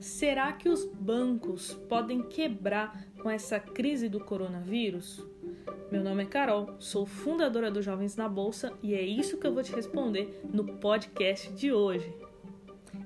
Será 0.00 0.50
que 0.54 0.66
os 0.66 0.86
bancos 0.86 1.74
podem 1.86 2.22
quebrar 2.22 3.06
com 3.22 3.28
essa 3.28 3.60
crise 3.60 4.08
do 4.08 4.18
coronavírus? 4.18 5.22
Meu 5.92 6.02
nome 6.02 6.22
é 6.22 6.26
Carol, 6.26 6.74
sou 6.78 7.04
fundadora 7.04 7.70
do 7.70 7.82
Jovens 7.82 8.16
na 8.16 8.26
Bolsa 8.26 8.72
e 8.82 8.94
é 8.94 9.02
isso 9.02 9.36
que 9.36 9.46
eu 9.46 9.52
vou 9.52 9.62
te 9.62 9.74
responder 9.74 10.40
no 10.50 10.64
podcast 10.64 11.52
de 11.52 11.70
hoje. 11.70 12.10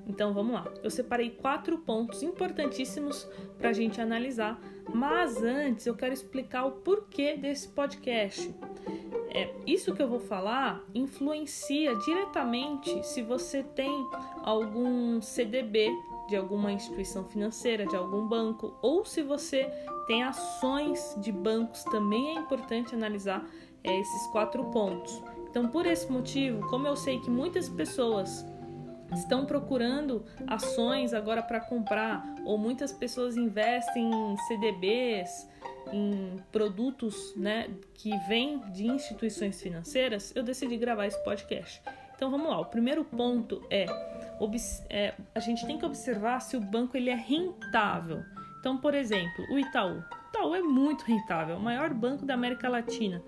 Então 0.07 0.33
vamos 0.33 0.55
lá, 0.55 0.73
eu 0.85 0.91
separei 0.91 1.31
quatro 1.31 1.79
pontos 1.79 2.23
importantíssimos 2.23 3.29
para 3.59 3.71
a 3.71 3.73
gente 3.73 4.01
analisar, 4.01 4.61
mas 4.95 5.43
antes 5.43 5.87
eu 5.87 5.97
quero 5.97 6.15
explicar 6.15 6.65
o 6.65 6.73
porquê 6.73 7.37
desse 7.37 7.69
podcast. 7.71 8.55
É, 9.31 9.53
isso 9.67 9.93
que 9.93 10.01
eu 10.01 10.09
vou 10.09 10.21
falar 10.21 10.85
influencia 10.95 11.97
diretamente 11.97 13.05
se 13.05 13.21
você 13.21 13.65
tem 13.65 14.07
algum 14.45 15.21
CDB 15.21 15.91
de 16.29 16.37
alguma 16.37 16.73
instituição 16.73 17.25
financeira, 17.25 17.87
de 17.87 17.97
algum 17.97 18.27
banco, 18.27 18.77
ou 18.81 19.05
se 19.05 19.23
você 19.23 19.71
tem 20.07 20.23
ações 20.23 21.15
de 21.19 21.31
bancos, 21.33 21.85
também 21.85 22.37
é 22.37 22.41
importante 22.41 22.95
analisar 22.95 23.45
é, 23.83 24.01
esses 24.01 24.27
quatro 24.29 24.65
pontos. 24.71 25.23
Então, 25.51 25.69
por 25.69 25.87
esse 25.87 26.11
motivo, 26.11 26.67
como 26.69 26.87
eu 26.87 26.97
sei 26.97 27.21
que 27.21 27.31
muitas 27.31 27.69
pessoas 27.69 28.45
estão 29.13 29.45
procurando 29.47 30.25
ações 30.47 31.15
agora 31.15 31.43
para 31.43 31.61
comprar, 31.61 32.35
ou 32.45 32.59
muitas 32.59 32.93
pessoas 32.93 33.37
investem 33.37 34.11
em 34.11 34.37
CDBs, 34.49 35.49
em 35.93 36.41
produtos 36.51 37.35
né, 37.37 37.71
que 37.95 38.17
vêm 38.27 38.59
de 38.73 38.87
instituições 38.87 39.61
financeiras, 39.61 40.33
eu 40.35 40.43
decidi 40.43 40.77
gravar 40.77 41.07
esse 41.07 41.23
podcast. 41.23 41.81
Então 42.25 42.31
vamos 42.31 42.49
lá, 42.49 42.59
o 42.59 42.65
primeiro 42.65 43.05
ponto 43.05 43.63
é, 43.69 43.85
é, 44.89 45.15
a 45.35 45.41
gente 45.41 45.67
tem 45.67 45.77
que 45.77 45.85
observar 45.85 46.41
se 46.41 46.57
o 46.57 46.61
banco 46.61 46.97
ele 46.97 47.11
é 47.11 47.15
rentável. 47.15 48.25
Então, 48.59 48.79
por 48.79 48.95
exemplo, 48.95 49.45
o 49.51 49.59
Itaú. 49.59 50.03
Itaú 50.31 50.55
é 50.55 50.63
muito 50.63 51.03
rentável, 51.03 51.57
é 51.57 51.59
o 51.59 51.61
maior 51.61 51.93
banco 51.93 52.25
da 52.25 52.33
América 52.33 52.67
Latina. 52.67 53.23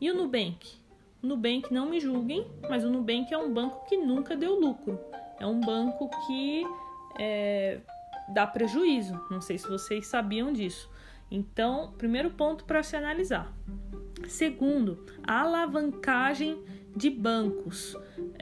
E 0.00 0.10
o 0.10 0.16
Nubank? 0.16 0.68
O 1.22 1.28
Nubank, 1.28 1.72
não 1.72 1.88
me 1.88 2.00
julguem, 2.00 2.44
mas 2.68 2.82
o 2.82 2.90
Nubank 2.90 3.32
é 3.32 3.38
um 3.38 3.54
banco 3.54 3.86
que 3.88 3.96
nunca 3.96 4.36
deu 4.36 4.58
lucro. 4.58 4.98
É 5.38 5.46
um 5.46 5.60
banco 5.60 6.10
que 6.26 6.64
é, 7.20 7.78
dá 8.30 8.48
prejuízo. 8.48 9.14
Não 9.30 9.40
sei 9.40 9.58
se 9.58 9.68
vocês 9.68 10.08
sabiam 10.08 10.52
disso. 10.52 10.90
Então, 11.30 11.94
primeiro 11.96 12.30
ponto 12.30 12.64
para 12.64 12.82
se 12.82 12.96
analisar. 12.96 13.54
Segundo, 14.26 15.06
a 15.22 15.42
alavancagem 15.42 16.60
de 16.96 17.10
bancos. 17.10 17.96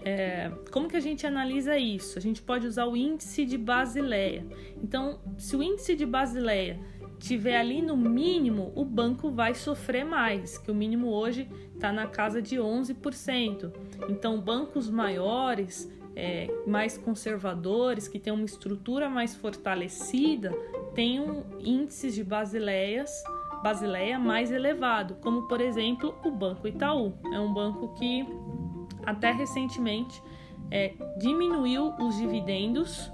É, 0.05 0.51
como 0.71 0.89
que 0.89 0.97
a 0.97 1.01
gente 1.01 1.27
analisa 1.27 1.77
isso? 1.77 2.19
A 2.19 2.23
gente 2.23 2.43
pode 2.43 2.67
usar 2.67 2.87
o 2.87 2.97
índice 2.97 3.45
de 3.45 3.59
Basileia. 3.59 4.47
Então, 4.83 5.21
se 5.37 5.57
o 5.57 5.63
índice 5.63 5.95
de 5.95 6.07
Basileia 6.07 6.79
tiver 7.19 7.57
ali 7.57 7.83
no 7.83 7.97
mínimo, 7.97 8.73
o 8.75 8.85
banco 8.85 9.31
vai 9.31 9.55
sofrer 9.55 10.05
mais, 10.05 10.57
que 10.57 10.71
o 10.71 10.75
mínimo 10.75 11.09
hoje 11.09 11.49
está 11.75 11.93
na 11.93 12.07
casa 12.07 12.41
de 12.41 12.57
11%. 12.57 13.73
Então, 14.09 14.41
bancos 14.41 14.89
maiores, 14.89 15.91
é, 16.15 16.49
mais 16.67 16.97
conservadores, 16.97 18.09
que 18.09 18.19
têm 18.19 18.33
uma 18.33 18.45
estrutura 18.45 19.09
mais 19.09 19.35
fortalecida, 19.35 20.53
têm 20.95 21.21
um 21.21 21.45
índices 21.61 22.15
de 22.15 22.25
Basileias 22.25 23.11
Basileia 23.63 24.19
mais 24.19 24.51
elevado, 24.51 25.17
como 25.21 25.43
por 25.43 25.61
exemplo 25.61 26.15
o 26.25 26.31
Banco 26.31 26.67
Itaú. 26.69 27.13
É 27.33 27.41
um 27.41 27.53
banco 27.53 27.89
que 27.95 28.27
até 29.05 29.33
recentemente 29.33 30.23
é, 30.71 30.95
diminuiu 31.19 31.95
os 31.99 32.17
dividendos, 32.17 33.11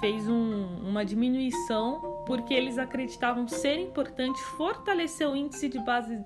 fez 0.00 0.28
um, 0.28 0.88
uma 0.88 1.04
diminuição 1.04 2.24
porque 2.26 2.52
eles 2.52 2.78
acreditavam 2.78 3.46
ser 3.46 3.78
importante 3.78 4.42
fortalecer 4.56 5.28
o 5.28 5.36
índice 5.36 5.68
de 5.68 5.78
base 5.78 6.18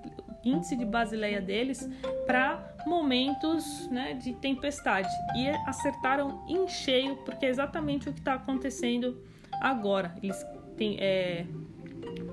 índice 0.43 0.75
de 0.75 0.85
basileia 0.85 1.39
deles 1.39 1.87
para 2.25 2.73
momentos 2.87 3.87
né, 3.89 4.15
de 4.15 4.33
tempestade 4.33 5.07
e 5.35 5.47
acertaram 5.67 6.43
em 6.47 6.67
cheio 6.67 7.15
porque 7.17 7.45
é 7.45 7.49
exatamente 7.49 8.09
o 8.09 8.13
que 8.13 8.19
está 8.19 8.33
acontecendo 8.33 9.21
agora 9.61 10.15
eles 10.23 10.43
é, 10.99 11.45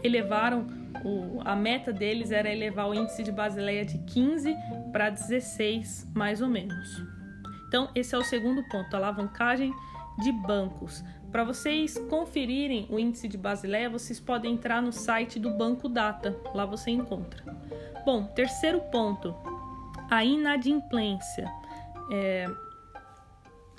elevaram 0.03 0.67
o, 1.08 1.41
a 1.44 1.56
meta 1.56 1.92
deles 1.92 2.30
era 2.30 2.52
elevar 2.52 2.88
o 2.88 2.94
índice 2.94 3.22
de 3.22 3.32
Basileia 3.32 3.84
de 3.84 3.98
15 3.98 4.54
para 4.92 5.10
16, 5.10 6.10
mais 6.14 6.42
ou 6.42 6.48
menos. 6.48 7.02
Então, 7.66 7.91
esse 7.94 8.14
é 8.14 8.19
o 8.19 8.24
segundo 8.24 8.62
ponto, 8.69 8.94
alavancagem 8.94 9.72
de 10.19 10.32
bancos. 10.32 11.02
Para 11.30 11.44
vocês 11.44 11.98
conferirem 12.08 12.86
o 12.91 12.98
índice 12.98 13.28
de 13.28 13.36
Basileia, 13.36 13.91
vocês 13.91 14.19
podem 14.19 14.54
entrar 14.54 14.80
no 14.82 14.92
site 14.92 15.38
do 15.38 15.50
Banco 15.50 15.88
Data, 15.88 16.36
lá 16.54 16.64
você 16.64 16.91
encontra. 16.91 17.42
Bom, 18.04 18.25
terceiro 18.25 18.80
ponto, 18.90 19.34
a 20.10 20.25
inadimplência. 20.25 21.50
É, 22.10 22.46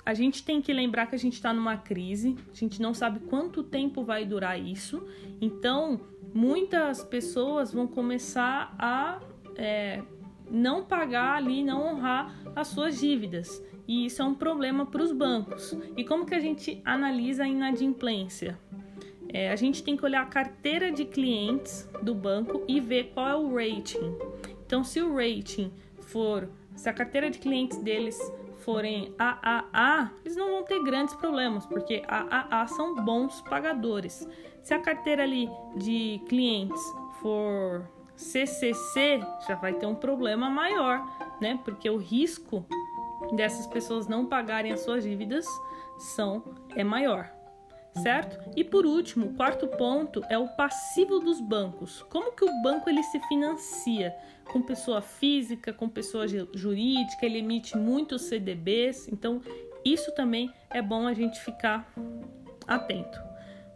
a 0.04 0.14
gente 0.14 0.44
tem 0.44 0.60
que 0.62 0.72
lembrar 0.72 1.06
que 1.06 1.14
a 1.14 1.18
gente 1.18 1.34
está 1.34 1.52
numa 1.52 1.76
crise, 1.76 2.36
a 2.50 2.54
gente 2.54 2.80
não 2.80 2.94
sabe 2.94 3.20
quanto 3.20 3.62
tempo 3.62 4.02
vai 4.02 4.24
durar 4.24 4.58
isso, 4.58 5.06
então 5.40 6.00
muitas 6.32 7.04
pessoas 7.04 7.72
vão 7.72 7.86
começar 7.86 8.74
a 8.78 9.20
é, 9.56 10.02
não 10.50 10.84
pagar 10.84 11.36
ali, 11.36 11.62
não 11.62 11.86
honrar 11.86 12.34
as 12.56 12.68
suas 12.68 12.98
dívidas. 12.98 13.62
E 13.86 14.06
isso 14.06 14.22
é 14.22 14.24
um 14.24 14.34
problema 14.34 14.86
para 14.86 15.02
os 15.02 15.12
bancos. 15.12 15.76
E 15.96 16.04
como 16.04 16.24
que 16.24 16.34
a 16.34 16.38
gente 16.38 16.80
analisa 16.84 17.44
a 17.44 17.48
inadimplência? 17.48 18.58
É, 19.28 19.50
a 19.50 19.56
gente 19.56 19.82
tem 19.82 19.96
que 19.96 20.04
olhar 20.04 20.22
a 20.22 20.26
carteira 20.26 20.90
de 20.90 21.04
clientes 21.04 21.88
do 22.02 22.14
banco 22.14 22.64
e 22.66 22.80
ver 22.80 23.10
qual 23.12 23.28
é 23.28 23.36
o 23.36 23.54
rating. 23.54 24.16
Então, 24.64 24.84
se 24.84 25.00
o 25.00 25.14
rating 25.14 25.72
for, 26.00 26.48
se 26.80 26.88
a 26.88 26.94
carteira 26.94 27.28
de 27.28 27.38
clientes 27.38 27.76
deles 27.76 28.18
forem 28.60 29.14
AAA, 29.18 30.12
eles 30.24 30.34
não 30.34 30.50
vão 30.50 30.62
ter 30.62 30.82
grandes 30.82 31.14
problemas, 31.14 31.66
porque 31.66 32.02
AAA 32.08 32.66
são 32.68 32.94
bons 32.94 33.42
pagadores. 33.42 34.26
Se 34.62 34.72
a 34.72 34.78
carteira 34.78 35.22
ali 35.22 35.46
de 35.76 36.22
clientes 36.26 36.82
for 37.20 37.86
CCC, 38.16 39.20
já 39.46 39.56
vai 39.56 39.74
ter 39.74 39.84
um 39.84 39.94
problema 39.94 40.48
maior, 40.48 41.06
né? 41.38 41.60
Porque 41.62 41.90
o 41.90 41.98
risco 41.98 42.64
dessas 43.32 43.66
pessoas 43.66 44.08
não 44.08 44.24
pagarem 44.24 44.72
as 44.72 44.80
suas 44.80 45.04
dívidas 45.04 45.44
são 45.98 46.42
é 46.74 46.82
maior 46.82 47.30
certo? 48.02 48.38
E 48.56 48.62
por 48.64 48.86
último, 48.86 49.26
o 49.26 49.34
quarto 49.34 49.66
ponto 49.66 50.22
é 50.28 50.38
o 50.38 50.48
passivo 50.48 51.18
dos 51.18 51.40
bancos. 51.40 52.02
Como 52.04 52.32
que 52.32 52.44
o 52.44 52.62
banco 52.62 52.88
ele 52.88 53.02
se 53.02 53.20
financia? 53.28 54.14
Com 54.52 54.62
pessoa 54.62 55.00
física, 55.00 55.72
com 55.72 55.88
pessoa 55.88 56.26
jurídica, 56.54 57.24
ele 57.24 57.38
emite 57.38 57.76
muitos 57.76 58.22
CDBs, 58.22 59.08
então 59.08 59.40
isso 59.84 60.12
também 60.12 60.52
é 60.70 60.82
bom 60.82 61.06
a 61.06 61.14
gente 61.14 61.40
ficar 61.40 61.92
atento. 62.66 63.30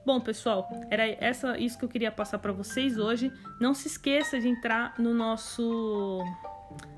Bom, 0.04 0.20
pessoal, 0.20 0.68
era 0.90 1.06
essa 1.06 1.58
isso 1.58 1.78
que 1.78 1.84
eu 1.84 1.88
queria 1.88 2.12
passar 2.12 2.38
para 2.38 2.52
vocês 2.52 2.98
hoje. 2.98 3.32
Não 3.58 3.72
se 3.72 3.88
esqueça 3.88 4.38
de 4.38 4.48
entrar 4.48 4.94
no 4.98 5.14
nosso 5.14 6.22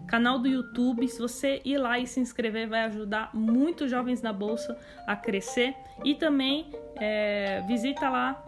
canal 0.07 0.39
do 0.39 0.49
YouTube. 0.49 1.07
Se 1.09 1.21
você 1.21 1.61
ir 1.65 1.79
lá 1.79 1.99
e 1.99 2.07
se 2.07 2.21
inscrever, 2.21 2.69
vai 2.69 2.83
ajudar 2.83 3.31
muito 3.35 3.89
jovens 3.89 4.23
na 4.23 4.33
bolsa 4.33 4.79
a 5.07 5.17
crescer. 5.17 5.75
E 6.05 6.15
também 6.15 6.71
é, 6.97 7.63
visita 7.67 8.09
lá, 8.09 8.45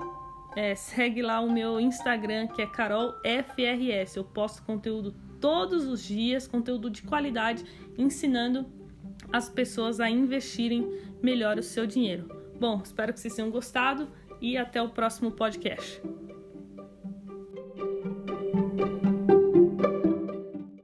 é, 0.57 0.75
segue 0.75 1.23
lá 1.23 1.41
o 1.41 1.51
meu 1.51 1.81
Instagram 1.81 2.49
que 2.49 2.63
é 2.63 2.67
CarolFRS. 2.67 4.17
Eu 4.17 4.25
posto 4.25 4.63
conteúdo 4.63 5.15
todos 5.41 5.87
os 5.87 6.03
dias, 6.03 6.47
conteúdo 6.47 6.91
de 6.91 7.03
qualidade, 7.03 7.65
ensinando 7.97 8.67
as 9.33 9.49
pessoas 9.49 10.01
a 10.01 10.09
investirem 10.09 10.89
melhor 11.23 11.59
o 11.59 11.63
seu 11.63 11.87
dinheiro. 11.87 12.29
Bom, 12.59 12.81
espero 12.83 13.13
que 13.13 13.21
vocês 13.21 13.35
tenham 13.35 13.51
gostado 13.51 14.09
e 14.41 14.57
até 14.57 14.81
o 14.83 14.89
próximo 14.89 15.31
podcast. 15.31 16.01